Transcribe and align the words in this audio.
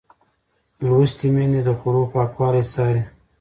لوستې 0.87 1.27
میندې 1.35 1.61
د 1.67 1.69
خوړو 1.79 2.03
پاکوالی 2.13 2.63
څاري. 2.73 3.03